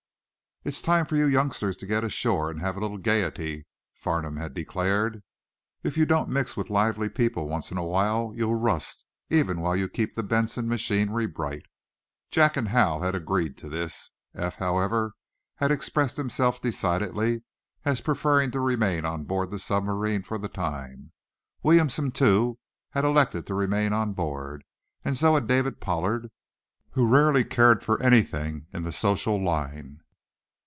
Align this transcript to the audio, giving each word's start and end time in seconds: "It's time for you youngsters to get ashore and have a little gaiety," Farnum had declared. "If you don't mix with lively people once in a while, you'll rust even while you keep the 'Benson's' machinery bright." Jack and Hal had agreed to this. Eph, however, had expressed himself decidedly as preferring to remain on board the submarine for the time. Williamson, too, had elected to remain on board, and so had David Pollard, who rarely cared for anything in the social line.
"It's 0.63 0.79
time 0.79 1.07
for 1.07 1.15
you 1.15 1.25
youngsters 1.25 1.75
to 1.77 1.87
get 1.87 2.03
ashore 2.03 2.51
and 2.51 2.59
have 2.59 2.77
a 2.77 2.79
little 2.79 2.99
gaiety," 2.99 3.65
Farnum 3.95 4.37
had 4.37 4.53
declared. 4.53 5.23
"If 5.81 5.97
you 5.97 6.05
don't 6.05 6.29
mix 6.29 6.55
with 6.55 6.69
lively 6.69 7.09
people 7.09 7.49
once 7.49 7.71
in 7.71 7.79
a 7.79 7.83
while, 7.83 8.31
you'll 8.35 8.53
rust 8.53 9.03
even 9.31 9.59
while 9.59 9.75
you 9.75 9.89
keep 9.89 10.13
the 10.13 10.21
'Benson's' 10.21 10.67
machinery 10.67 11.25
bright." 11.25 11.63
Jack 12.29 12.57
and 12.57 12.67
Hal 12.67 13.01
had 13.01 13.15
agreed 13.15 13.57
to 13.57 13.69
this. 13.69 14.11
Eph, 14.35 14.57
however, 14.57 15.13
had 15.55 15.71
expressed 15.71 16.17
himself 16.17 16.61
decidedly 16.61 17.41
as 17.83 17.99
preferring 18.01 18.51
to 18.51 18.59
remain 18.59 19.03
on 19.03 19.23
board 19.23 19.49
the 19.49 19.57
submarine 19.57 20.21
for 20.21 20.37
the 20.37 20.47
time. 20.47 21.11
Williamson, 21.63 22.11
too, 22.11 22.59
had 22.91 23.03
elected 23.03 23.47
to 23.47 23.55
remain 23.55 23.93
on 23.93 24.13
board, 24.13 24.63
and 25.03 25.17
so 25.17 25.33
had 25.33 25.47
David 25.47 25.79
Pollard, 25.81 26.29
who 26.91 27.07
rarely 27.07 27.43
cared 27.43 27.81
for 27.81 27.99
anything 28.03 28.67
in 28.71 28.83
the 28.83 28.91
social 28.93 29.43
line. 29.43 29.97